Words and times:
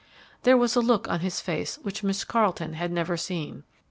There 0.41 0.57
was 0.57 0.75
a 0.75 0.81
look 0.81 1.07
on 1.09 1.19
his 1.19 1.41
face 1.41 1.77
which 1.83 2.01
Miss 2.01 2.23
Carleton 2.23 2.73
had 2.73 2.91
never 2.91 3.17
seen. 3.17 3.63